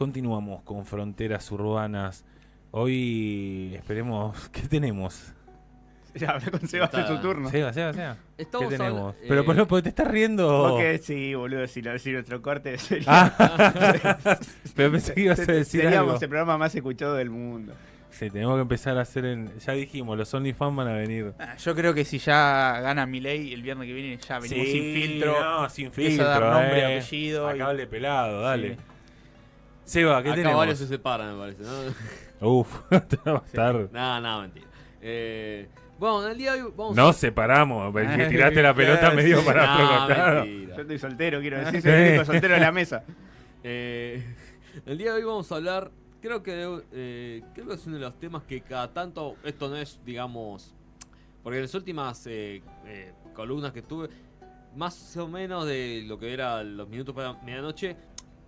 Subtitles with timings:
[0.00, 2.24] continuamos con fronteras urbanas.
[2.70, 5.34] Hoy esperemos, ¿qué tenemos?
[6.14, 7.50] Ya hablé con Seba, es su turno.
[7.50, 8.16] Seba, Seba, Seba.
[8.38, 9.14] ¿Qué tenemos?
[9.28, 10.70] Pero eh, por porque te estás riendo.
[10.70, 14.38] Porque sí, boludo, si, lo, si nuestro corte sería, Ah,
[14.74, 16.22] pero pensé que ibas a decir seríamos algo.
[16.22, 17.74] el programa más escuchado del mundo.
[18.08, 19.56] Sí, tenemos que empezar a hacer en...
[19.58, 21.34] Ya dijimos, los OnlyFans van a venir.
[21.38, 24.66] Ah, Yo creo que si ya gana mi ley el viernes que viene, ya venimos
[24.66, 25.40] Sí, sin filtro.
[25.44, 26.26] No, sin empieza filtro.
[26.26, 26.98] a dar nombre, eh.
[26.98, 27.46] apellido.
[27.48, 28.70] A y- cable pelado, dale.
[28.76, 28.80] Sí.
[29.90, 30.56] Seba, ¿qué Acá tenemos?
[30.56, 31.64] varios se separan, me parece.
[31.64, 32.48] ¿no?
[32.48, 33.88] Uf, te va a estar...
[33.90, 34.66] No, no, mentira.
[35.02, 35.68] Eh,
[35.98, 39.44] bueno, en el día de hoy vamos Nos separamos, porque tiraste la pelota medio sí.
[39.44, 40.44] para No, otro costado.
[40.44, 40.76] mentira.
[40.76, 43.02] Yo estoy soltero, quiero decir, soy el único soltero de la mesa.
[43.64, 44.24] Eh,
[44.86, 45.90] el día de hoy vamos a hablar,
[46.22, 49.76] creo que eh, creo que es uno de los temas que cada tanto, esto no
[49.76, 50.72] es, digamos,
[51.42, 54.08] porque en las últimas eh, eh, columnas que tuve,
[54.76, 57.96] más o menos de lo que era los minutos para medianoche,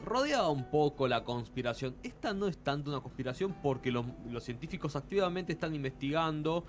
[0.05, 1.95] rodeaba un poco la conspiración.
[2.03, 6.65] Esta no es tanto una conspiración porque los, los científicos activamente están investigando.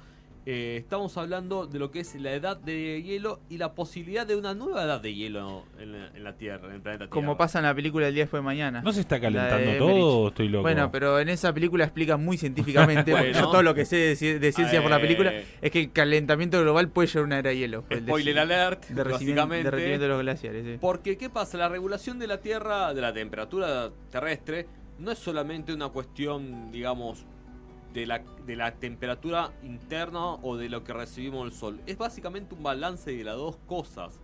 [0.45, 4.35] Eh, estamos hablando de lo que es la edad de hielo y la posibilidad de
[4.35, 7.09] una nueva edad de hielo en la, en la Tierra, en el planeta Tierra.
[7.11, 8.81] Como pasa en la película El día después de mañana.
[8.81, 10.63] ¿No se está calentando de todo o estoy loco?
[10.63, 13.39] Bueno, pero en esa película explica muy científicamente, porque Bueno.
[13.45, 15.79] yo todo lo que sé de, ci- de ciencia por la película Eh, es que
[15.79, 17.85] el calentamiento global puede llevar a una era de hielo.
[17.89, 19.63] El Spoiler des- alert, derretimiento, básicamente.
[19.63, 20.65] derretimiento de los glaciares.
[20.65, 20.77] sí.
[20.81, 21.57] Porque, ¿qué pasa?
[21.57, 24.67] La regulación de la Tierra, de la temperatura terrestre,
[24.99, 27.25] no es solamente una cuestión, digamos,
[27.93, 31.81] de la, de la temperatura interna o de lo que recibimos del Sol.
[31.85, 34.19] Es básicamente un balance de las dos cosas.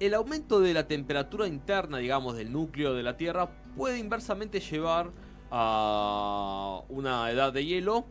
[0.00, 5.12] El aumento de la temperatura interna, digamos, del núcleo de la Tierra puede inversamente llevar
[5.50, 8.04] a una edad de hielo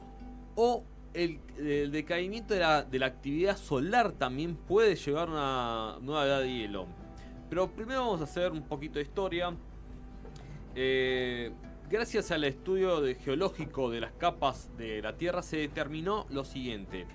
[0.55, 0.83] o
[1.13, 1.39] el,
[1.91, 6.53] decaimiento de la, de la actividad solar también puede llevar a una nueva edad de
[6.53, 6.87] hielo.
[7.49, 9.53] Pero primero vamos a hacer un poquito de historia.
[10.75, 11.51] Eh,
[11.93, 17.05] gracias al estudio de- geológico de las capas de la Tierra se determinó lo siguiente.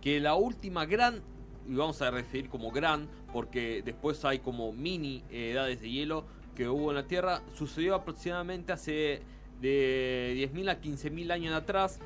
[0.00, 1.20] Que la última gran,
[1.68, 6.24] y vamos a referir como gran, porque después hay como mini edades de hielo
[6.54, 9.20] que hubo en la Tierra, sucedió aproximadamente hace
[9.60, 11.98] de 10.000 a 15.000 años atrás.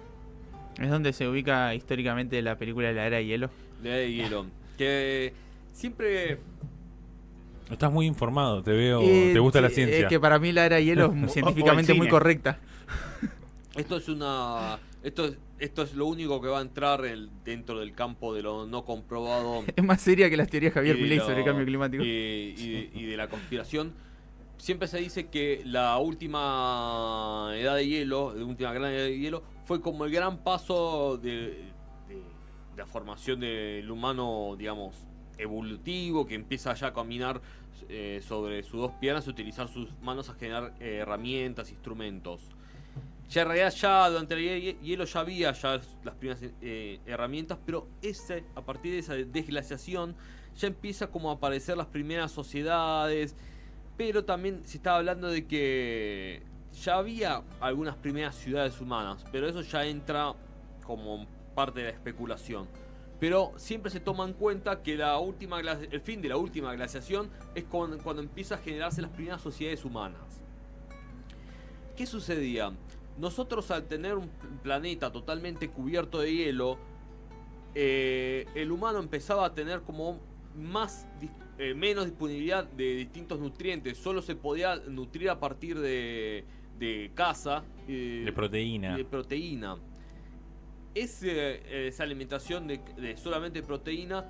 [0.80, 3.50] Es donde se ubica históricamente la película de la era de hielo.
[3.82, 4.46] La edad de hielo.
[4.78, 5.34] Que
[5.72, 6.38] siempre
[7.70, 9.00] Estás muy informado, te veo.
[9.02, 9.98] Eh, ¿Te gusta la sí, ciencia?
[10.00, 12.58] Es que para mí la era de hielo es científicamente muy correcta.
[13.76, 14.78] Esto es una.
[15.02, 18.42] Esto es, esto es lo único que va a entrar el- dentro del campo de
[18.42, 19.62] lo no comprobado.
[19.76, 22.02] Es más seria que las teorías de Javier Milei sobre el cambio climático.
[22.02, 23.92] Y, y de, y de la conspiración.
[24.58, 29.42] Siempre se dice que la última edad de hielo, la última gran edad de hielo,
[29.64, 31.70] fue como el gran paso de,
[32.08, 32.22] de
[32.76, 34.96] la formación del humano, digamos,
[35.38, 37.40] evolutivo, que empieza ya a caminar
[37.90, 42.40] eh, sobre sus dos piernas y utilizar sus manos a generar eh, herramientas, instrumentos.
[43.28, 47.58] Ya en realidad ya durante el hie- hielo ya había ya las primeras eh, herramientas,
[47.64, 50.16] pero ese, a partir de esa desglaciación
[50.56, 53.36] ya empieza como a aparecer las primeras sociedades,
[53.96, 56.42] pero también se estaba hablando de que
[56.82, 60.32] ya había algunas primeras ciudades humanas, pero eso ya entra
[60.84, 62.66] como parte de la especulación.
[63.20, 66.72] Pero siempre se toma en cuenta que la última glaci- el fin de la última
[66.74, 70.40] glaciación es con- cuando empieza a generarse las primeras sociedades humanas.
[71.96, 72.72] ¿Qué sucedía?
[73.18, 74.30] Nosotros al tener un
[74.62, 76.78] planeta totalmente cubierto de hielo,
[77.74, 80.18] eh, el humano empezaba a tener como
[80.56, 81.06] más
[81.58, 83.98] eh, menos disponibilidad de distintos nutrientes.
[83.98, 86.44] Solo se podía nutrir a partir de,
[86.78, 87.62] de caza.
[87.86, 88.96] eh, De proteína.
[88.96, 89.76] de proteína.
[90.94, 94.24] Ese, esa alimentación de, de solamente proteína,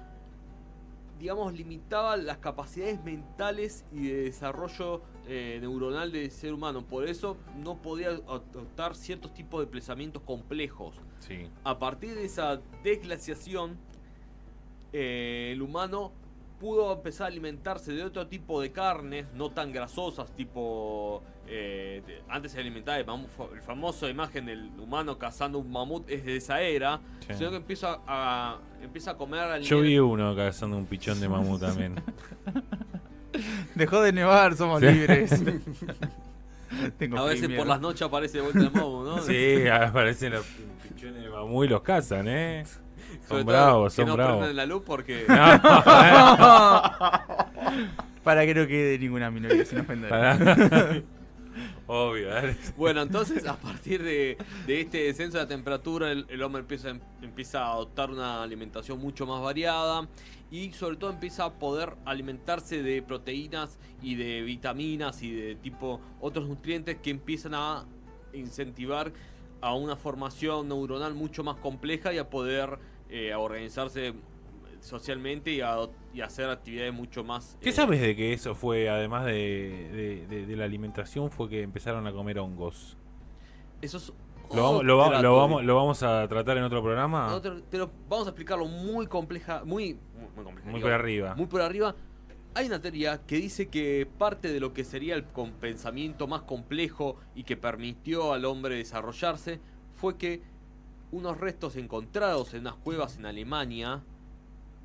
[1.19, 6.85] digamos, limitaba las capacidades mentales y de desarrollo eh, neuronal del ser humano.
[6.87, 10.97] Por eso no podía adoptar ciertos tipos de pensamientos complejos.
[11.21, 11.49] Sí.
[11.63, 13.77] A partir de esa desglaciación,
[14.93, 16.13] eh, el humano
[16.61, 21.23] pudo empezar a alimentarse de otro tipo de carnes, no tan grasosas, tipo...
[21.47, 23.03] eh, antes se alimentaba
[23.37, 27.35] fa- el famoso imagen del humano cazando un mamut es de esa era, Sí.
[27.35, 31.29] sino que empieza a, empieza a comer Yo alimentos- vi uno cazando un pichón de
[31.29, 31.95] mamut también.
[33.75, 34.87] Dejó de nevar, somos Sí.
[34.87, 35.31] libres.
[36.99, 39.19] Tengo A veces por las noches aparece de vuelta el mamut, ¿no?
[39.23, 40.47] sí, aparecen los
[40.83, 42.65] pichones de mamut y los cazan, ¿eh?
[43.31, 44.55] Sobre Son bravos, que son no bravos.
[44.55, 45.25] la luz porque...
[45.29, 45.35] No,
[48.25, 50.11] Para que no quede ninguna minoría sin ofender.
[50.11, 51.03] pará.
[51.87, 52.57] Obvio, dale.
[52.77, 54.37] Bueno, entonces a partir de,
[54.67, 56.91] de este descenso de la temperatura, el, el hombre empieza,
[57.23, 60.07] empieza a adoptar una alimentación mucho más variada
[60.53, 66.01] y sobre todo empieza a poder alimentarse de proteínas y de vitaminas y de tipo
[66.21, 67.85] otros nutrientes que empiezan a
[68.33, 69.13] incentivar
[69.61, 72.79] a una formación neuronal mucho más compleja y a poder
[73.11, 74.15] eh, a organizarse
[74.81, 75.77] socialmente y a,
[76.15, 77.59] y hacer actividades mucho más...
[77.61, 81.49] ¿Qué eh, sabes de que eso fue, además de, de- de- de la alimentación, fue
[81.49, 82.97] que empezaron a comer hongos?
[83.83, 84.13] Eso es
[84.55, 85.67] ¿Lo vamos, lo, va- lo vamos, teoría.
[85.67, 87.33] lo vamos a tratar en otro programa?
[87.35, 89.97] Otro- pero vamos a explicarlo muy compleja, muy,
[90.35, 90.71] muy compleja.
[90.71, 91.35] Muy por arriba.
[91.37, 91.95] Muy por arriba.
[92.55, 97.17] Hay una teoría que dice que parte de lo que sería el pensamiento más complejo
[97.37, 99.61] y que permitió al hombre desarrollarse
[99.95, 100.43] fue que
[101.13, 104.03] unos restos encontrados en unas cuevas en Alemania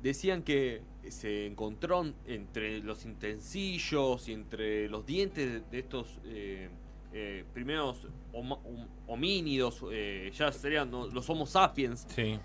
[0.02, 6.68] decían que se encontró entre los intensillos y entre los dientes de, estos eh,
[7.12, 8.58] eh, primeros hom-
[9.06, 12.38] homínidos, eh, ya serían los Homo sapiens, Sí.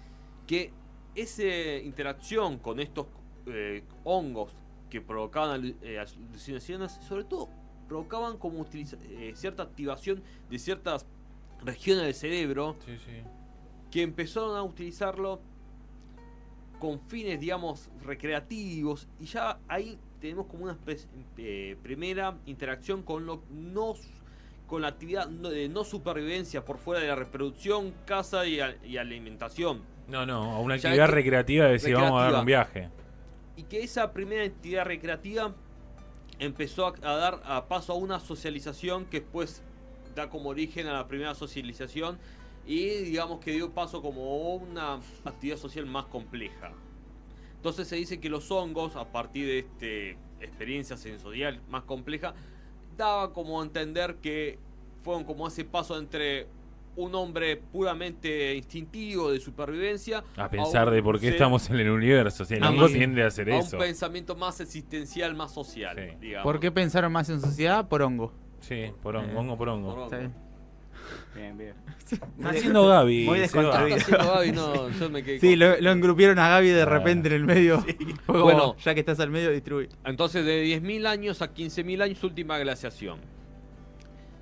[0.47, 0.71] que
[1.15, 1.43] esa
[1.83, 3.07] interacción con estos
[3.47, 4.55] eh, hongos
[4.89, 7.49] que provocaban eh, alucinaciones, sobre todo
[7.87, 8.63] provocaban como
[9.33, 11.05] cierta activación de ciertas
[11.65, 13.11] regiones del cerebro Sí, sí.
[13.91, 15.41] Que empezaron a utilizarlo
[16.79, 20.77] con fines, digamos, recreativos y ya ahí tenemos como una
[21.37, 23.93] eh, primera interacción con lo no
[24.67, 28.95] con la actividad de no supervivencia por fuera de la reproducción, caza y, a- y
[28.97, 29.81] alimentación.
[30.07, 32.89] No, no, a una Ya actividad que- recreativa de decir, vamos a dar un viaje.
[33.57, 35.53] Y que esa primera actividad recreativa
[36.39, 39.61] empezó a, a dar a paso a una socialización que después
[40.15, 42.17] da como origen a la primera socialización
[42.65, 46.71] y digamos que dio paso como una actividad social más compleja.
[47.55, 52.33] Entonces se dice que los hongos, a partir de esta experiencia sensorial más compleja,
[52.97, 54.57] daba como a entender que
[55.03, 56.47] fueron como ese paso entre
[56.95, 61.77] un hombre puramente instintivo de supervivencia A pensar un de por qué ser- estamos en
[61.79, 62.43] el universo.
[62.45, 62.95] Si el hongo sí.
[62.95, 63.77] tiende a hacer a un eso.
[63.77, 66.17] pensamiento más existencial, más social, Sí.
[66.19, 66.43] digamos.
[66.43, 67.87] ¿Por qué pensaron más en sociedad?
[67.87, 68.33] Por hongo.
[68.59, 69.35] Sí, por hongo, Eh.
[69.37, 69.93] hongo por Por hongo.
[70.05, 70.31] hongo.
[71.35, 71.57] Bien.
[71.57, 71.73] Bien.
[72.11, 73.25] Está haciendo Gaby.
[73.25, 73.85] Muy Seba.
[73.85, 73.97] ¿Qué desconstruido.
[73.97, 74.51] está haciendo Gaby?
[74.51, 76.85] No, yo me quedé Sí, con- lo, lo engrupieron a Gaby de Ah.
[76.85, 77.85] repente en el medio.
[78.25, 78.75] Como, Bueno.
[78.83, 79.89] ya que estás al medio, distribuye.
[80.05, 83.19] Entonces, de 10.000 años a 15.000 años, última glaciación.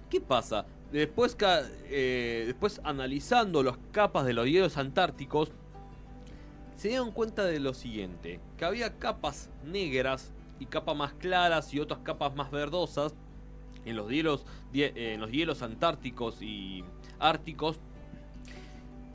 [0.10, 0.66] ¿Qué pasa?
[0.92, 1.38] Después,
[1.89, 5.51] eh, después analizando las capas de los hielos antárticos,
[6.75, 11.80] se dieron cuenta de lo siguiente, que había capas negras y capas más claras y
[11.80, 13.13] otras capas más verdosas
[13.89, 16.83] en los hielos, eh, en los hielos antárticos y
[17.19, 17.80] árticos.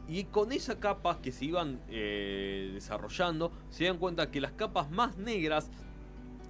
[0.07, 4.91] Y con esas capas que se iban eh, desarrollando, se dieron cuenta que las capas
[4.91, 5.71] más negras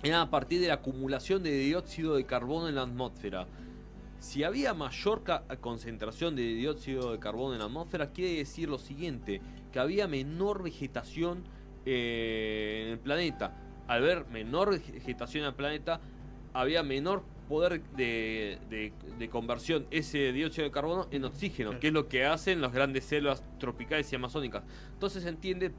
[0.02, 3.46] eran a partir de la acumulación de dióxido de carbono en la atmósfera.
[4.18, 5.22] Si había mayor
[5.60, 10.62] concentración de dióxido de carbono en la atmósfera, quiere decir lo siguiente, que había menor
[10.62, 11.44] vegetación
[11.86, 13.54] eh, en el planeta.
[13.86, 16.00] Al ver menor vegetación en el planeta,
[16.54, 21.92] había menor poder de, de- de conversión ese dióxido de carbono en oxígeno, que es
[21.92, 24.62] lo que hacen las grandes selvas tropicales y amazónicas.
[24.92, 25.72] Entonces se entiende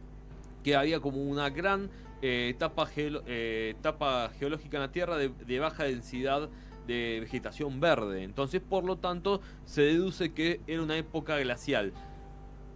[0.64, 1.90] que había como una gran
[2.22, 6.50] eh, etapa, geolo- eh, etapa geológica en la Tierra de, de baja densidad
[6.88, 8.24] de vegetación verde.
[8.24, 11.94] Entonces, por lo tanto, se deduce que era una época glacial.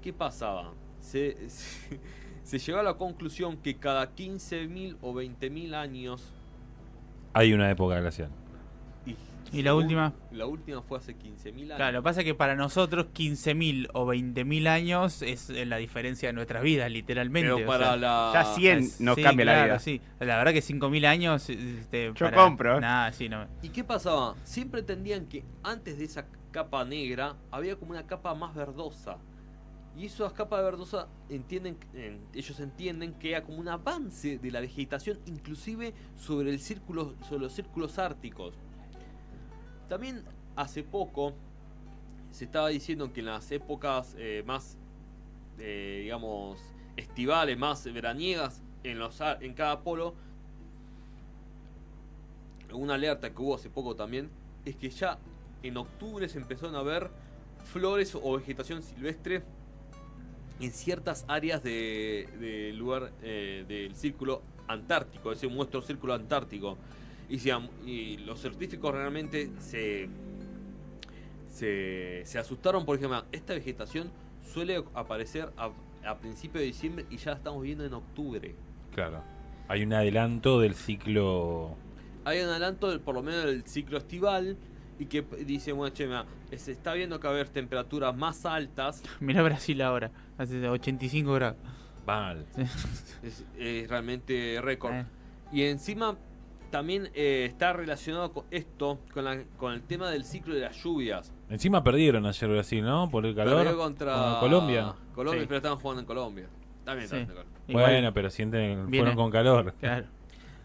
[0.01, 0.73] ¿Qué pasaba?
[0.99, 1.99] Se, se,
[2.43, 6.33] se llegó a la conclusión que cada 15.000 o 20.000 años...
[7.33, 8.29] Hay una época glacial.
[9.51, 10.13] ¿Y la última?
[10.31, 11.75] La última fue hace 15.000 años.
[11.77, 15.77] Claro, lo que pasa es que para nosotros 15.000 o 20.000 años es eh, la
[15.77, 17.49] diferencia de nuestras vidas, literalmente.
[17.53, 18.31] Pero o para sea, la...
[18.33, 19.79] Ya 100 es- nos sí, cambia la vida.
[19.79, 21.49] Sí, la verdad que 5.000 años...
[21.49, 22.79] este, Yo para- compro.
[22.79, 23.47] Nah, sí, no.
[23.61, 24.35] ¿Y qué pasaba?
[24.43, 29.17] Siempre entendían que antes de esa capa negra había como una capa más verdosa.
[29.97, 34.61] Y esas capas verdosas entienden, en- ellos entienden que era como un avance de la
[34.61, 38.53] vegetación, inclusive sobre el círculo, sobre los círculos árticos.
[39.89, 40.23] También
[40.55, 41.33] hace poco
[42.31, 44.77] se estaba diciendo que en las épocas eh, más,
[45.57, 46.59] eh, digamos,
[46.95, 50.13] estivales, más veraniegas, en, los, en cada polo,
[52.71, 54.29] una alerta que hubo hace poco también,
[54.63, 55.17] es que ya
[55.63, 57.09] en octubre se empezaron a ver
[57.65, 59.41] flores o vegetación silvestre
[60.59, 66.77] en ciertas áreas de- del lugar eh, del círculo antártico, ese nuestro círculo antártico.
[67.29, 67.37] Y,
[67.85, 70.09] y los científicos realmente se,
[71.49, 74.11] se, se asustaron porque esta vegetación
[74.53, 75.71] suele aparecer a,
[76.05, 78.55] a principios de diciembre y ya la estamos viendo en octubre.
[78.93, 79.21] Claro.
[79.67, 81.75] Hay un adelanto del ciclo.
[82.25, 84.57] Hay un adelanto del- por lo menos del ciclo estival
[84.97, 88.45] y que dice, bueno, che, mira, se está viendo que va a haber temperaturas más
[88.45, 91.57] altas, Mirá Brasil ahora, hace 85 grados.
[92.05, 92.45] Mal.
[93.21, 94.93] es, es realmente récord.
[94.93, 95.05] Eh.
[95.53, 96.17] Y encima
[96.69, 100.75] también eh, está relacionado con esto, con, la- con el tema del ciclo de las
[100.83, 101.33] lluvias.
[101.49, 103.09] Encima perdieron ayer Brasil, ¿no?
[103.09, 103.63] Por el calor.
[103.63, 104.95] Perdió contra Con Colombia.
[105.13, 105.47] Colombia, Sí.
[105.47, 106.47] pero estaban jugando en Colombia.
[106.85, 107.15] También Sí.
[107.15, 107.59] estaban en Colombia.
[107.67, 109.05] Igual, Bueno, pero sienten, Viene.
[109.05, 109.73] fueron con calor.
[109.79, 110.05] Claro.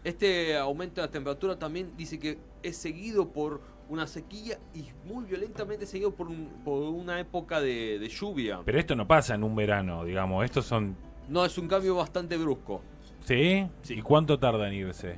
[0.03, 5.25] Este aumento de la temperatura también dice que es seguido por una sequía y muy
[5.25, 8.59] violentamente seguido por, un- por una época de, de lluvia.
[8.65, 10.43] Pero esto no pasa en un verano, digamos.
[10.45, 10.95] Estos son.
[11.27, 12.81] No, es un cambio bastante brusco.
[13.21, 13.67] ¿Sí?
[13.81, 13.95] Sí.
[13.95, 15.17] ¿Y cuánto tarda en irse?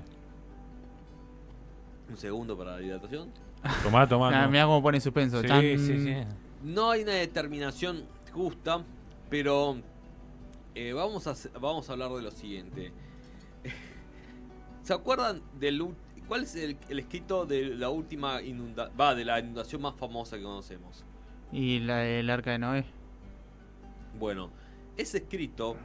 [2.10, 3.32] Un segundo para la hidratación.
[3.84, 4.32] Tomá, tomá.
[4.32, 4.52] Nah, no.
[4.52, 5.42] mirá cómo pone suspenso.
[5.42, 5.62] Sí, Chan.
[5.62, 6.16] sí, sí.
[6.64, 8.84] No hay una determinación justa,
[9.30, 9.78] pero
[10.76, 12.92] eh, vamos, a, vamos a hablar de lo siguiente.
[14.84, 15.86] ¿Se acuerdan del
[16.28, 20.38] cuál es el, el escrito de la última inunda va de la inundación más famosa
[20.38, 21.04] que conocemos?
[21.52, 22.86] Y la del arca de Noé.
[24.20, 24.50] Bueno,
[24.98, 25.78] ese escrito,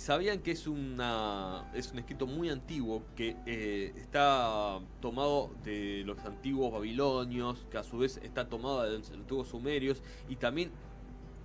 [0.00, 6.18] ¿sabían que es, una, es un escrito muy antiguo que eh, está tomado de los
[6.24, 10.70] antiguos babilonios, que a su vez está tomado de los antiguos sumerios y también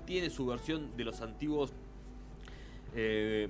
[0.05, 1.73] tiene su versión de los antiguos...
[2.95, 3.49] eh,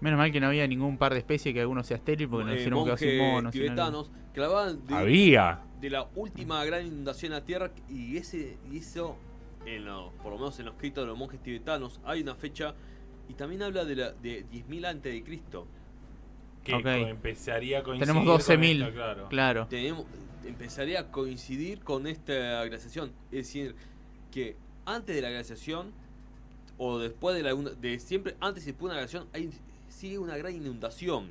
[0.00, 2.54] Menos mal que no había ningún par de especies que alguno sea estéril porque nos
[2.54, 3.52] eh, hicieron monjes monos.
[3.52, 5.60] tibetanos que hablaban de, Había.
[5.80, 9.16] de la última gran inundación la Tierra y ese y eso
[9.66, 12.74] en lo- por lo menos en los escritos de los monjes tibetanos hay una fecha
[13.28, 15.66] y también habla de la de 10.000 antes de Cristo.
[16.64, 16.82] Que Ok.
[16.82, 18.82] co- empezaría a coincidir Tenemos con 12.000.
[18.82, 19.28] esto, claro.
[19.28, 19.66] Claro.
[19.68, 20.06] Tenemos
[20.44, 23.76] empezaría a coincidir con esta glaciación, es decir,
[24.32, 25.92] que antes de la glaciación
[26.78, 29.50] o después de la de siempre antes y después de una glaciación hay
[29.88, 31.30] sigue una gran inundación.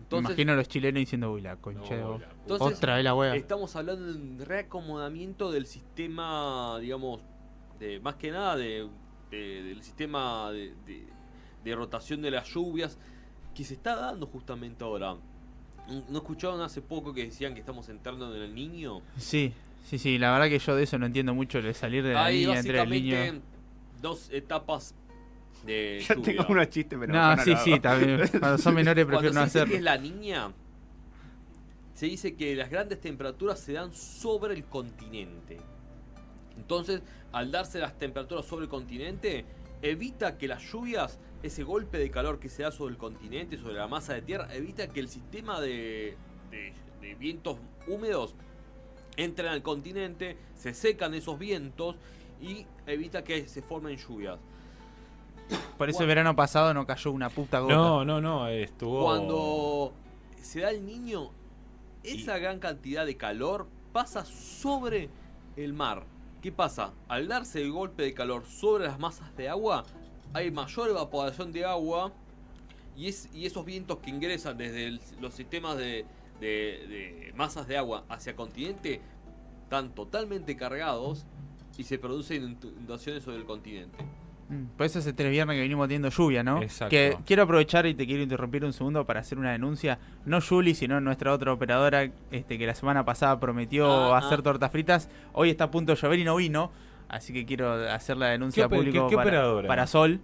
[0.00, 2.20] Entonces, imagino a los chilenos diciendo, uy, la concha de No, vos".
[2.22, 2.40] la puta.
[2.54, 3.36] Entonces, Otra vez la wea.
[3.36, 7.20] Estamos hablando de un reacomodamiento del sistema, digamos,
[7.78, 8.88] de más que nada de,
[9.30, 11.06] de- del sistema de, de-
[11.64, 12.98] de rotación de las lluvias
[13.54, 15.16] que se está dando justamente ahora.
[16.08, 19.00] ¿No escucharon hace poco que decían que estamos entrando en el niño?
[19.16, 19.52] Sí,
[19.84, 20.18] sí, sí.
[20.18, 21.62] La verdad que yo de eso no entiendo mucho.
[21.62, 23.42] De salir de la Hay línea entre el niño.
[24.02, 24.94] dos etapas
[25.64, 26.24] de Yo lluvia.
[26.36, 28.20] tengo unos chistes, pero No, no sí, sí, también.
[28.38, 29.76] Cuando son menores Cuando prefiero no se dice que hacerlo.
[29.76, 30.52] es la niña,
[31.94, 35.58] se dice que las grandes temperaturas se dan sobre el continente.
[36.58, 39.44] Entonces, al darse las temperaturas sobre el continente,
[39.80, 43.74] evita que las lluvias, ese golpe de calor que se da sobre el continente, sobre
[43.74, 46.16] la masa de tierra, evita que el sistema de,
[46.50, 48.34] de- de vientos húmedos
[49.16, 51.94] entren al continente, se secan esos vientos
[52.40, 54.38] y evita que se formen lluvias.
[55.78, 57.74] Por eso el verano pasado no cayó una puta gota.
[57.74, 58.48] No, no, no.
[58.48, 59.04] Estuvo.
[59.04, 59.92] Cuando
[60.42, 61.30] se da el niño,
[62.02, 65.08] esa gran cantidad de calor pasa sobre
[65.56, 66.04] el mar.
[66.48, 66.94] ¿Qué pasa?
[67.08, 69.84] Al darse el golpe de calor sobre las masas de agua,
[70.32, 72.10] hay mayor evaporación de agua
[72.96, 76.06] y, es, y esos vientos que ingresan desde los sistemas de,
[76.40, 79.02] de- de masas de agua hacia el continente
[79.64, 81.26] están totalmente cargados
[81.76, 83.98] y se producen inundaciones sobre el continente.
[84.48, 86.62] Mm, Por eso hace tres viernes que venimos teniendo lluvia, ¿no?
[86.62, 86.90] Exacto.
[86.90, 89.98] Que quiero aprovechar y te quiero interrumpir un segundo para hacer una denuncia.
[90.24, 94.42] No Julie, sino nuestra otra operadora este, que la semana pasada prometió Ah, hacer ah.
[94.42, 95.10] tortas fritas.
[95.34, 96.70] Hoy está a punto de llover y no vino.
[97.08, 99.68] Así que quiero hacer la denuncia ¿Qué ope- pública qué- qué para, operadora?
[99.68, 100.20] para Sol.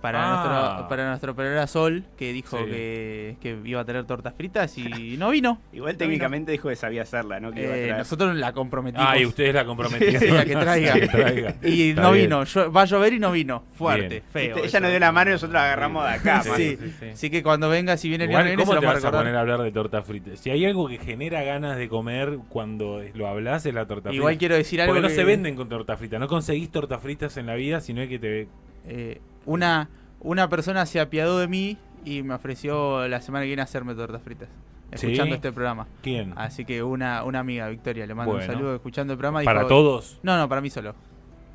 [0.00, 0.30] Para, Ah.
[0.74, 2.64] nuestra, para nuestra operadora Sol, que dijo Sí.
[2.70, 4.84] que, que iba a tener tortas fritas y
[5.18, 5.60] no vino.
[5.74, 7.52] Igual No técnicamente dijo que sabía hacerla, ¿no?
[7.52, 9.06] Que iba a Eh, nosotros la comprometimos.
[9.06, 10.20] Ah, y ustedes la comprometieron.
[10.20, 10.92] Sí, la que traiga.
[11.00, 11.54] Que traiga.
[11.62, 12.24] Y Está no bien.
[12.26, 12.44] vino.
[12.44, 13.64] Yo- va a llover y no vino.
[13.72, 14.22] Fuerte, Bien.
[14.54, 14.64] feo.
[14.64, 16.50] Ella nos dio la mano y nosotros la agarramos de acá, Sí.
[16.56, 16.76] Sí.
[16.80, 17.06] sí, sí.
[17.12, 19.04] Así que cuando venga, si viene el Igual, viernes ¿cómo se te lo a vas
[19.04, 20.34] a poner a hablar de torta frita?
[20.36, 24.30] Si hay algo que genera ganas de comer cuando lo hablas es la torta Igual
[24.32, 24.38] frita.
[24.38, 26.18] quiero decir algo Porque no que- se venden con torta frita.
[26.18, 28.48] No conseguís torta fritas en la vida, sino que te...
[28.86, 29.88] Eh, una,
[30.20, 34.22] una persona se apiadó de mí y me ofreció la semana que viene hacerme tortas
[34.22, 34.48] fritas.
[34.94, 35.06] ¿Sí?
[35.06, 35.86] Escuchando este programa.
[36.02, 36.32] ¿Quién?
[36.36, 38.46] Así que una, una amiga, Victoria, le mando Bueno.
[38.46, 39.42] un saludo escuchando el programa.
[39.44, 40.18] ¿Para dijo- todos?
[40.22, 40.94] No, no, para mí solo.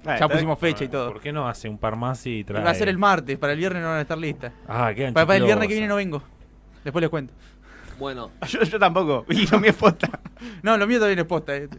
[0.06, 1.12] Ah, ya pusimos fecha y todo.
[1.12, 2.64] ¿Por qué no hace un par más y trae?
[2.64, 4.54] Va a ser el martes, para el viernes no van a estar listas.
[4.68, 6.22] Ah, quedan Para, para el viernes que viene no vengo.
[6.84, 7.34] Después les cuento.
[7.98, 9.26] Bueno, Yo, yo tampoco.
[9.30, 9.98] Y no mi esposa.
[10.64, 11.56] No, lo mío también es posta.
[11.56, 11.70] eh.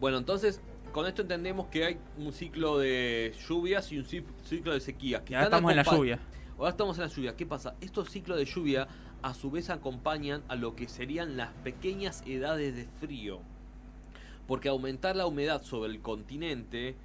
[0.00, 0.60] Bueno, entonces,
[0.92, 5.22] con esto entendemos que hay un ciclo de lluvias y un ci- ciclo de sequías.
[5.22, 6.18] Que están estamos en la lluvia.
[6.58, 7.36] Ahora estamos en la lluvia.
[7.36, 7.74] ¿Qué pasa?
[7.80, 8.88] Estos ciclos de lluvia
[9.22, 13.40] a su vez acompañan a lo que serían las pequeñas edades de frío.
[14.46, 16.96] Porque aumentar la humedad sobre el continente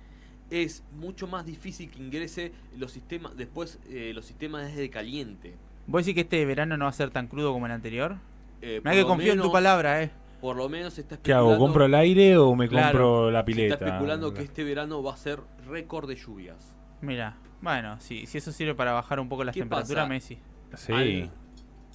[0.50, 5.56] es mucho más difícil que ingrese los sistemas después eh, los sistemas de caliente.
[5.88, 8.18] ¿Vos decís que este verano no va a ser tan crudo como el anterior?
[8.62, 10.12] Eh, Mira que confío en tu palabra, eh.
[10.46, 11.58] Por lo menos se está ¿Qué hago?
[11.58, 13.00] ¿Compro el aire o me Claro.
[13.00, 13.74] compro la se pileta?
[13.74, 16.72] está especulando que este verano va a ser récord de lluvias.
[17.02, 20.08] Mira, bueno, si, si eso sirve para bajar un poco las ¿Qué temperaturas, pasa?
[20.08, 20.38] Messi.
[20.76, 20.94] Sí.
[20.94, 21.32] Al,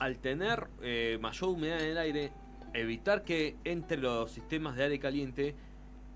[0.00, 2.32] al tener eh, mayor humedad en el aire,
[2.74, 5.54] evitar que entre los sistemas de aire caliente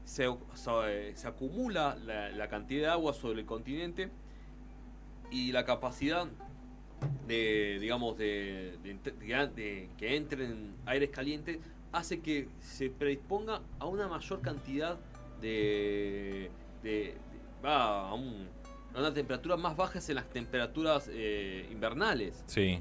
[0.02, 4.10] se, se- se acumula la, la cantidad de agua sobre el continente
[5.30, 6.26] y la capacidad
[7.28, 11.58] de, digamos, de, de ent- de- de que entren aires calientes
[11.94, 14.98] hace que se predisponga a una mayor cantidad
[15.40, 16.50] de,
[16.82, 17.14] de-
[17.62, 18.48] a, un-
[18.94, 22.42] a una temperatura más bajas en las temperaturas eh, invernales.
[22.46, 22.80] Sí.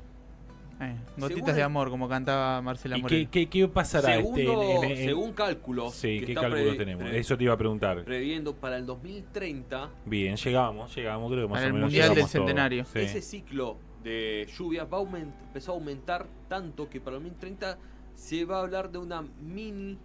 [0.81, 3.29] Eh, gotitas Según de amor, como cantaba Marcela ¿Y Moreno.
[3.31, 6.77] qué, qué, qué pasará Segundo- este, en- en- en- según cálculos, Sí, que ¿qué cálculos
[6.77, 7.03] tenemos?
[7.11, 8.03] Eso te iba a preguntar.
[8.03, 12.15] previendo para el 2030, Bien, llegamos, llegamos, creo que más Para o el menos Mundial
[12.15, 12.25] del.
[12.27, 12.85] Centenario.
[12.85, 12.99] Sí.
[12.99, 17.77] ese ciclo de lluvias va a aument- empezó a aumentar tanto que para el 2030
[18.15, 19.97] se va a hablar de una mini,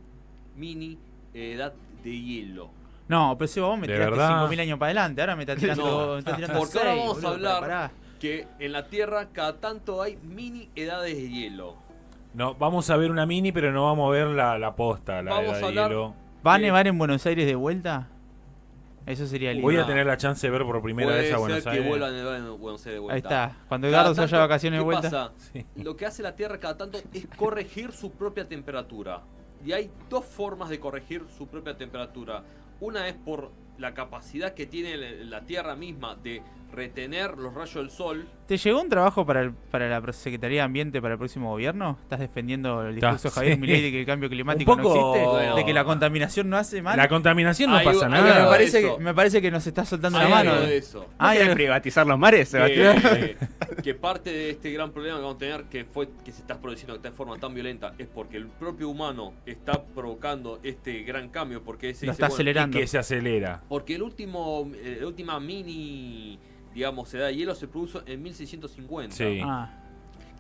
[0.57, 0.99] mini
[1.35, 1.73] edad
[2.03, 2.71] de hielo.
[3.09, 4.49] No, pero si vos me ¿De tiraste verdad?
[4.51, 7.25] 5.000 años para adelante, ahora me estás tirando, No, me estás tirando porque ahora vamos
[7.25, 7.91] a hablar-.
[8.21, 11.75] Que en la Tierra cada tanto hay mini edades de hielo.
[12.35, 15.31] No, vamos a ver una mini, pero no vamos a ver la, la posta, la
[15.31, 16.15] Vamos edad a de hablar- hielo.
[16.47, 16.63] ¿Va a Sí.
[16.63, 18.09] nevar en Buenos Aires de vuelta?
[19.09, 19.67] Eso sería lindo.
[19.67, 21.71] Voy a tener la chance de ver por primera Puede vez a ser Buenos que
[21.71, 21.89] Aires.
[21.89, 23.15] vuelvan a nevar en Buenos Aires de vuelta.
[23.15, 23.57] Ahí está.
[23.69, 25.03] Cuando Cada Edgardo se vaya tanto, de vacaciones de ¿qué vuelta.
[25.11, 25.33] pasa?
[25.53, 25.67] Sí.
[25.83, 29.23] Lo que hace la Tierra cada tanto es corregir su propia temperatura.
[29.65, 32.43] Y hay dos formas de corregir su propia temperatura.
[32.81, 36.43] Una es por la capacidad que tiene la- la Tierra misma de
[36.73, 38.27] retener los rayos del sol.
[38.47, 41.99] ¿Te llegó un trabajo para, el- para la Secretaría de Ambiente para el próximo gobierno?
[42.03, 43.61] ¿Estás defendiendo el discurso de Javier sí.
[43.61, 45.27] Milei de que el cambio climático poco- no existe?
[45.31, 45.57] Bueno.
[45.57, 46.97] ¿De que la contaminación no hace mal?
[46.97, 48.43] La contaminación no Hay- pasa hay nada.
[48.45, 50.61] me, parece que, me parece que nos está soltando Hay la mano.
[50.61, 51.01] de eso.
[51.01, 53.01] ¿No Ah, privatizar los mares, Sebastián?
[53.03, 53.37] Que,
[53.83, 56.59] que parte de este gran problema que vamos a tener, que fue que se está
[56.61, 61.29] produciendo de esta forma tan violenta, es porque el propio humano está provocando este gran
[61.31, 61.63] cambio.
[61.63, 62.79] Porque se Lo dice, está bueno, acelerando.
[62.79, 63.63] que se acelera.
[63.69, 66.39] Porque el último, eh, la última mini,
[66.75, 69.15] digamos, edad de hielo se produjo en 1650.
[69.15, 69.41] Sí.
[69.45, 69.85] Ah,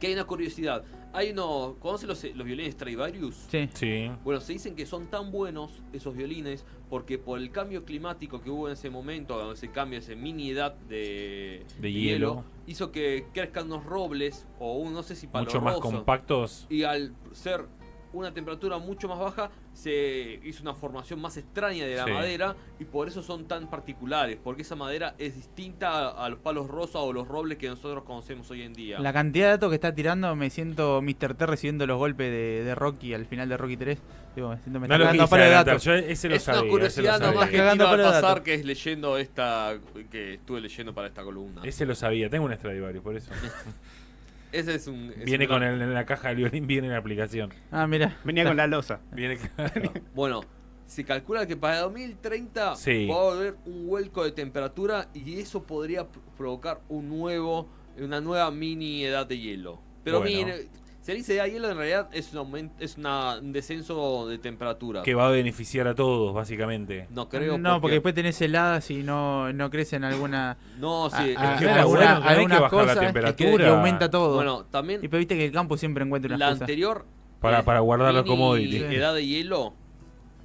[0.00, 0.85] Que hay una curiosidad.
[1.12, 3.35] Hay uno, ¿conocen los, los violines Stradivarius?
[3.50, 3.68] sí.
[3.75, 4.11] Sí.
[4.25, 8.50] Bueno, se dicen que son tan buenos esos violines porque por el cambio climático que
[8.50, 12.45] hubo en ese momento, ese cambio, esa mini edad de, De hielo.
[12.67, 16.67] hizo que crezcan unos robles o un, no sé si palo Mucho más compactos.
[16.71, 17.67] Y al ser
[18.12, 22.10] una temperatura mucho más baja, se hizo una formación más extraña de la Sí.
[22.12, 26.38] madera y por eso son tan particulares, porque esa madera es distinta a, a los
[26.40, 28.99] palos rosas o los robles que nosotros conocemos hoy en día.
[28.99, 31.34] La cantidad de datos que está tirando, me siento Mr.
[31.34, 33.99] T recibiendo los golpes de, de Rocky al final de Rocky 3.
[34.36, 35.84] Digo, me siento, me No está cagando a quise palo de datos.
[35.84, 36.60] yo ese lo es sabía.
[36.60, 37.32] una ese lo curiosidad sabía.
[37.32, 38.40] nomás que a pasar datos.
[38.42, 39.78] que es leyendo esta
[40.10, 41.62] que estuve leyendo para esta columna.
[41.64, 42.30] Ese lo sabía.
[42.30, 43.30] Tengo un Stradivarius, por eso.
[44.52, 46.93] Ese es un es Viene un con el, en la caja del violín, viene en
[46.93, 47.52] la aplicación.
[47.71, 48.17] Ah, mira.
[48.25, 49.00] Venía con la losa.
[49.13, 49.39] Viene
[50.15, 50.41] Bueno,
[50.87, 53.06] se calcula que para 2030 Sí.
[53.06, 56.06] va a haber un vuelco de temperatura y eso podría
[56.37, 59.80] provocar un nuevo, una nueva mini edad de hielo.
[60.04, 60.37] Pero Bueno.
[60.47, 60.69] mire,
[61.14, 65.02] dice edad de hielo en realidad es un aumento, es una- un descenso de temperatura.
[65.02, 67.06] que va a beneficiar a todos, básicamente.
[67.10, 71.54] No creo no, porque después tenés heladas y no, no crecen alguna, no, sí, a-
[71.54, 73.64] es que que- era alguna- hay que algunas bajar la cosas temperatura.
[73.64, 74.34] que aumenta todo.
[74.36, 76.64] bueno, también y pero viste que el campo siempre encuentra una la excusa.
[76.64, 77.06] anterior
[77.40, 78.82] Para, eh, para guardar los commodities.
[78.82, 79.75] Edad de hielo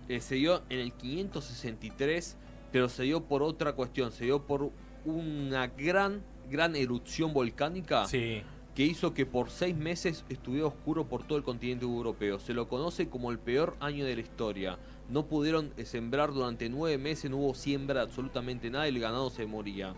[0.09, 2.37] eh, se dio en el 563,
[2.71, 4.69] pero se dio por otra cuestión, se dio por
[5.05, 8.41] una gran, gran erupción volcánica Sí.
[8.75, 12.39] Que hizo que por seis meses estuviera oscuro por todo el continente europeo.
[12.39, 14.77] Se lo conoce como el peor año de la historia.
[15.09, 19.29] No pudieron sembrar durante nueve meses, no hubo siembra de absolutamente nada y el ganado
[19.29, 19.93] se moría.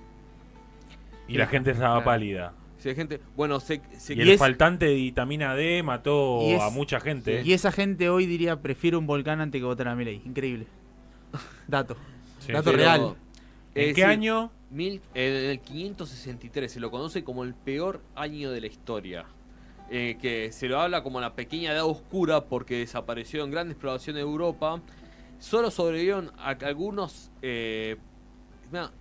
[1.27, 2.05] Y la gente estaba Claro.
[2.05, 2.53] pálida.
[2.77, 6.41] Si hay gente, bueno, se, se- Y Y el es- faltante de vitamina D mató
[6.41, 7.41] es- a mucha gente.
[7.43, 10.21] Y esa gente hoy diría, prefiero un volcán antes que votar a Milei.
[10.25, 10.67] Increíble.
[11.67, 11.95] Dato.
[12.39, 12.51] Sí.
[12.51, 13.15] dato real.
[13.73, 14.51] ¿En qué año?
[14.71, 19.25] Mil, en el 563 se lo conoce como el peor año de la historia.
[19.91, 24.27] Eh, que se lo habla como la pequeña edad oscura porque desaparecieron grandes poblaciones de
[24.29, 24.81] Europa.
[25.39, 27.29] Solo sobrevivieron a algunos.
[27.43, 27.97] Eh,
[28.71, 28.91] mirá,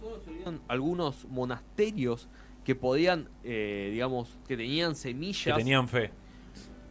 [0.00, 2.28] solo sobrevivieron algunos monasterios
[2.62, 5.56] que podían, eh, digamos, que tenían Que semillas.
[5.56, 6.10] tenían fe.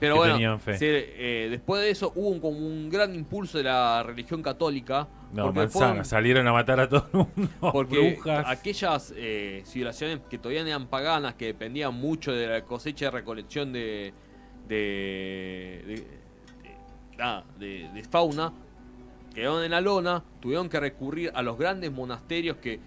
[0.08, 0.78] Pero bueno, tenían fe.
[0.78, 5.08] se- eh, después de eso hubo un, como un gran impulso de la religión católica.
[5.34, 5.88] No, porque manzana.
[5.88, 7.52] fueron- Salieron a matar a todo el mundo.
[7.74, 8.46] porque Brujas.
[8.48, 13.74] aquellas eh, civilizaciones que todavía eran paganas, que dependían mucho de la cosecha y recolección
[13.74, 14.14] de
[14.68, 16.04] de, de,
[17.60, 18.54] de- de fauna,
[19.34, 22.80] quedaron en la lona, tuvieron que recurrir a los grandes monasterios que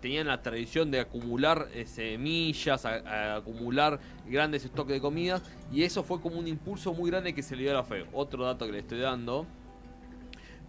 [0.00, 2.98] tenían la tradición de acumular eh, semillas, a-
[3.34, 5.40] a acumular grandes stocks de comida,
[5.72, 8.04] y eso fue como un impulso muy grande que se le dio a la fe.
[8.12, 9.46] Otro dato que le estoy dando.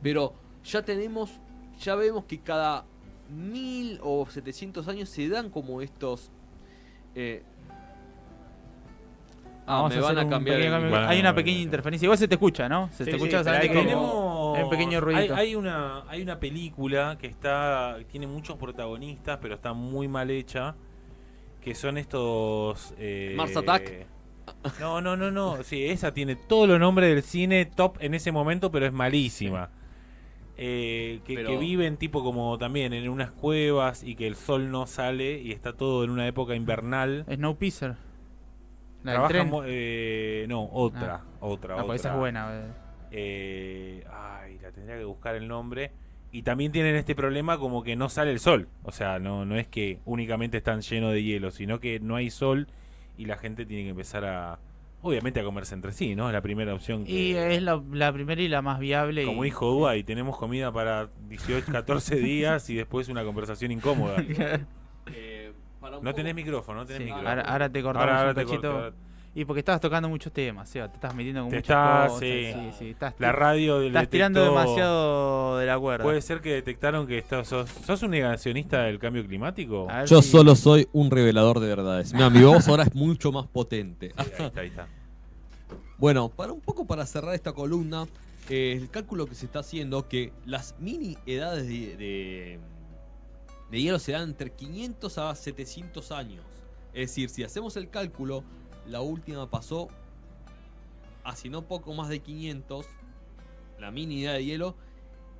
[0.04, 1.32] Pero ya tenemos,
[1.80, 2.86] ya vemos que cada
[3.30, 6.30] mil o 700 años se dan como estos...
[7.15, 7.44] eh,
[9.67, 10.89] ah, Vamos me a van a cambiar pequeño el- cambio.
[10.89, 12.06] Bueno, Hay una pequeña interferencia.
[12.06, 12.89] Igual se te escucha, ¿no?
[12.91, 13.89] Se Sí, te sí, escucha solamente hay como-
[14.56, 15.36] Hay un pequeño hay, ruidito.
[15.36, 20.76] hay una, hay una película que está tiene muchos protagonistas, pero está muy mal hecha.
[21.62, 22.94] Que son estos.
[22.98, 24.08] Eh, Mars Attack.
[24.80, 25.62] No, no, no, no.
[25.64, 29.70] Sí, esa tiene todos los nombres del cine top en ese momento, pero es malísima.
[30.58, 34.70] Eh, que, Pero- que viven tipo como también en unas cuevas y que el sol
[34.70, 37.26] no sale y está todo en una época invernal.
[37.34, 37.96] Snowpiercer.
[39.04, 41.84] La Trabajan eh, no, otra, otra, Ah, otra.
[41.86, 42.62] pues esa es buena.
[43.12, 44.04] Eh.
[44.12, 45.91] Ay, la tendría que buscar el nombre.
[46.34, 48.69] Y también tienen este problema como que no sale el sol.
[48.84, 52.30] O sea, no, no es que únicamente están llenos de hielo, sino que no hay
[52.30, 52.67] sol
[53.17, 54.58] y la gente tiene que empezar a,
[55.02, 56.28] obviamente, a comerse entre sí, ¿no?
[56.30, 57.04] Es la primera opción.
[57.04, 59.26] Que, Y es la, la primera y la más viable.
[59.26, 59.47] como y...
[59.50, 64.15] dijo Duay, tenemos comida para 18, 14 días y después una conversación incómoda.
[65.08, 67.30] eh, para un No poco- tenés micrófono, no tenés Sí, micrófono.
[67.30, 68.71] ahora, ahora te cortamos Ahora- ahora un te cachito.
[68.71, 68.95] corto.
[69.34, 72.20] Y porque estabas tocando muchos temas, Seba, te estás metiendo con Te muchas estás, cosas.
[72.20, 72.52] sí.
[72.54, 76.04] sí, sí, estás, La radio del estás tirando detectó- demasiado de la cuerda.
[76.04, 79.88] Puede ser que detectaron que estás, sos, sos un negacionista del cambio climático.
[80.06, 82.13] Yo si- solo soy un revelador de verdades.
[82.13, 84.12] Mira, mi voz ahora es mucho más potente.
[84.17, 84.88] Ahí está, ahí está.
[85.98, 88.08] Bueno, para un poco para cerrar esta columna,
[88.50, 92.60] eh, el cálculo que se está haciendo que las mini edades de, de,
[93.70, 96.44] de hielo se dan entre 500 a 700 años.
[96.94, 98.44] Es decir, si hacemos el cálculo,
[98.88, 99.88] la última pasó
[101.24, 102.86] hace no poco más de 500,
[103.80, 104.76] la mini edad de hielo,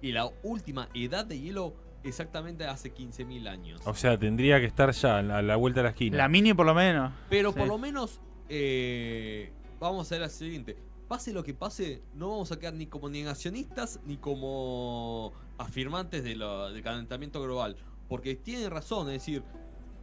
[0.02, 1.74] y la última edad de hielo
[2.04, 3.82] exactamente hace 15.000 años.
[3.86, 6.18] O sea, tendría que estar ya a la, a la vuelta de la esquina.
[6.18, 7.12] La mini por lo menos.
[7.30, 7.60] Pero Sí.
[7.60, 10.78] por lo menos, eh, vamos a hacer la siguiente.
[11.08, 16.36] Pase lo que pase, no vamos a quedar ni como negacionistas ni como afirmantes de
[16.36, 17.76] lo- del calentamiento global.
[18.08, 19.44] Porque tienen razón, es decir,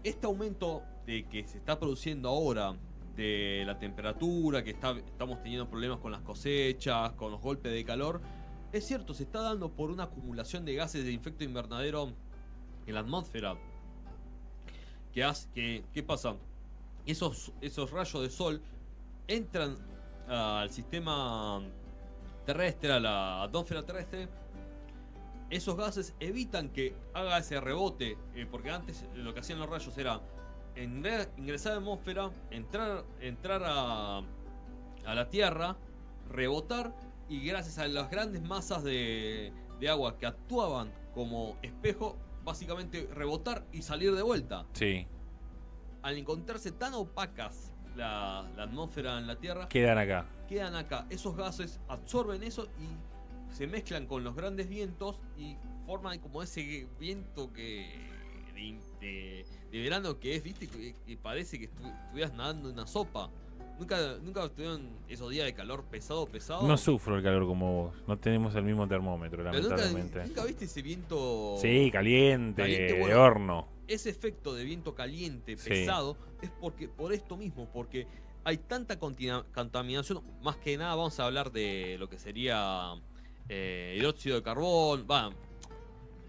[0.05, 2.77] este aumento de que se está produciendo ahora
[3.19, 8.21] la temperatura, que está, estamos teniendo problemas con las cosechas, con los golpes de calor,
[8.73, 12.13] es cierto, se está dando por una acumulación de gases de efecto invernadero
[12.87, 13.57] en la atmósfera.
[15.13, 16.37] ¿Qué, hace, que, ¿Qué pasa?
[17.07, 18.61] Esos, esos rayos de sol
[19.27, 19.77] entran
[20.29, 21.63] al sistema
[22.45, 24.29] terrestre, a la atmósfera terrestre.
[25.49, 29.97] Esos gases evitan que haga ese rebote, eh, porque antes lo que hacían los rayos
[29.97, 30.21] era
[30.83, 35.77] ingresar a la atmósfera, entrar, entrar a, a la Tierra,
[36.31, 36.95] rebotar
[37.29, 43.65] y gracias a las grandes masas de, de agua que actuaban como espejo, básicamente rebotar
[43.73, 45.07] y salir de vuelta Sí,
[46.03, 50.27] al encontrarse tan opacas la, la atmósfera en la Tierra, quedan acá.
[50.49, 51.07] quedan acá.
[51.11, 56.87] Esos gases absorben eso y se mezclan con los grandes vientos y forman como ese
[57.01, 58.18] viento que
[58.59, 62.75] de, de- de verano que es, viste, que, que parece que estu- estuvieras nadando en
[62.75, 63.31] una sopa.
[63.79, 66.67] Nunca, nunca tuvieron esos días de calor pesado, pesado.
[66.67, 67.95] No sufro el calor como vos.
[68.09, 70.25] No tenemos el mismo termómetro, Pero lamentablemente.
[70.25, 71.57] nunca viste ese viento.
[71.61, 73.23] Sí, caliente, Caliente, de bueno.
[73.23, 73.69] horno.
[73.87, 75.69] ese efecto de viento caliente, Sí.
[75.71, 78.07] pesado, es porque por esto mismo, porque
[78.45, 82.95] hay tanta contaminación, más que nada vamos a hablar de lo que sería
[83.49, 85.31] eh, dióxido de carbón, va,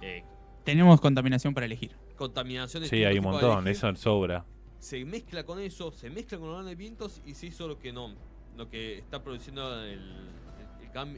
[0.02, 0.24] eh,
[0.64, 1.96] Tenemos contaminación para elegir.
[2.20, 4.46] Contaminación de Sí, hay un de montón, eso sobra.
[4.78, 7.92] Se mezcla con eso, se mezcla con los grandes vientos y se hizo lo que
[7.92, 8.14] no,
[8.58, 10.30] lo que está produciendo el,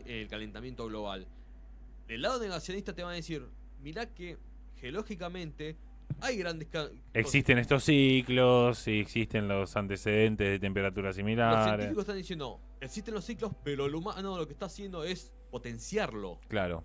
[0.05, 1.27] el calentamiento global.
[2.07, 3.45] Del lado negacionista te van a decir,
[3.81, 4.37] mirá que
[4.75, 5.75] geológicamente
[6.19, 6.67] hay grandes...
[7.13, 11.65] Existen estos ciclos, y existen los antecedentes de temperaturas Los similares.
[11.65, 16.39] científicos están diciendo, existen los ciclos, pero lo humano lo que está haciendo es potenciarlo.
[16.47, 16.83] Claro.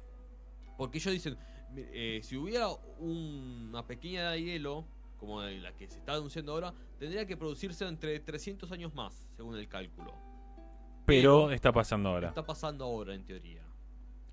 [0.77, 1.37] Porque ellos dicen,
[1.77, 4.85] eh, si hubiera una pequeña edad de hielo,
[5.19, 9.57] como la que se está anunciando ahora, tendría que producirse entre 300 años más, según
[9.57, 10.15] el cálculo.
[11.05, 12.29] Pero está pasando ahora.
[12.29, 13.63] Está pasando ahora, en teoría.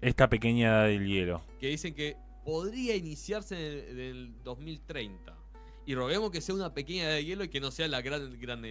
[0.01, 1.41] Esta pequeña edad del hielo.
[1.59, 5.37] Que dicen que podría iniciarse en el, en el 2030.
[5.85, 8.39] Y roguemos que sea una pequeña edad de hielo y que no sea la gran...
[8.39, 8.67] gran No,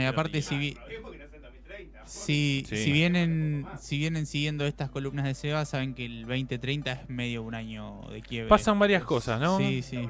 [0.00, 0.48] y aparte, hielo.
[0.48, 1.99] si, vi- Sabemos que no es en 2030.
[2.10, 2.76] Si, Sí.
[2.76, 7.42] si vienen si vienen siguiendo estas columnas de Seba, saben que el 2030 es medio
[7.42, 8.48] un año de quiebre.
[8.48, 9.58] Pasan varias cosas, ¿no?
[9.58, 10.08] Sí, sí.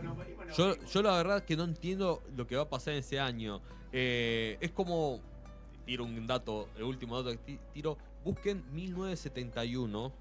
[0.56, 3.60] Yo, yo la verdad que no entiendo lo que va a pasar en ese año.
[3.92, 5.20] Eh, es como,
[5.84, 10.12] tiro un dato, el último dato que ti- tiro, busquen 1971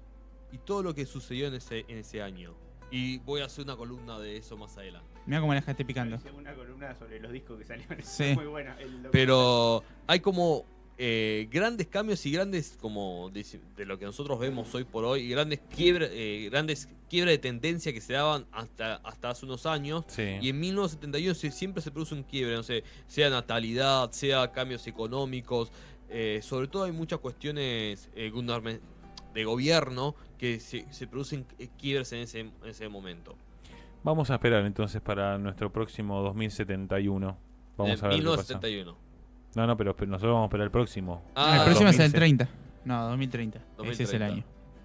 [0.52, 2.54] y todo lo que sucedió en ese, en ese año.
[2.90, 5.08] Y voy a hacer una columna de eso más adelante.
[5.26, 6.16] Mira cómo la dejaste picando.
[6.16, 7.98] Hice una columna sobre los discos que salieron.
[8.02, 8.24] Sí.
[8.34, 8.76] Muy buena.
[8.80, 10.64] El- Pero hay como
[11.02, 15.22] eh, grandes cambios y grandes, como de, de lo que nosotros vemos hoy por hoy,
[15.22, 19.64] y grandes quiebres eh, grandes quiebres de tendencia que se daban hasta, hasta hace unos
[19.64, 20.04] años.
[20.08, 20.36] Sí.
[20.42, 24.86] Y en 1971 se- siempre se produce un quiebre, no sé, sea natalidad, sea cambios
[24.86, 25.72] económicos,
[26.10, 28.30] eh, sobre todo hay muchas cuestiones eh,
[29.32, 33.36] de gobierno que se, se producen eh, quiebres en ese, en ese momento.
[34.02, 37.38] Vamos a esperar entonces para nuestro próximo 2071.
[37.76, 38.52] Vamos a ver qué pasa.
[39.54, 39.56] 1971.
[39.56, 41.22] No, no, pero nosotros vamos a esperar el próximo.
[41.34, 42.36] Ah, el próximo es el 2000.
[42.38, 42.48] 30.
[42.84, 43.58] No, 2030.
[43.58, 43.64] Ese
[44.04, 44.26] es el 2030.
[44.26, 44.44] año.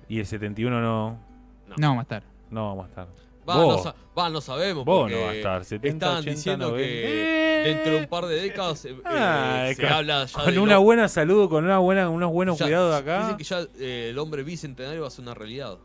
[0.10, 1.20] Y el 71 no,
[1.68, 1.76] No.
[1.78, 2.24] No, va a estar.
[2.50, 3.08] no vamos a estar.
[3.48, 4.86] Va, no, va, no sabemos.
[4.86, 5.66] Vos no vas a estar.
[5.66, 6.88] 70, Estaban 80, diciendo 90.
[6.88, 10.54] que dentro de un par de décadas eh, Ah, eh, se con- habla ya Con
[10.54, 13.20] de una lo- buena salud, con una buena, unos buenos ya- cuidados acá.
[13.22, 15.78] Dicen que ya eh, el hombre bicentenario va a ser una realidad.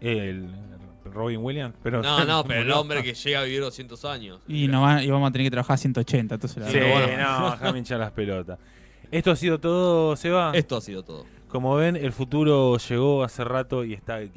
[0.00, 0.48] El
[1.18, 1.74] Robin Williams.
[1.82, 4.40] Pero No, no, pero el hombre que llega a vivir 200 años.
[4.48, 6.34] Y, no va- y vamos a tener que trabajar 180.
[6.36, 6.78] Entonces la Sí,
[7.18, 8.58] no, déjame hinchar las pelotas.
[9.10, 10.52] Esto ha sido todo, Seba.
[10.54, 11.24] Esto ha sido todo.
[11.48, 14.30] Como ven, el futuro llegó hace rato y está aquí.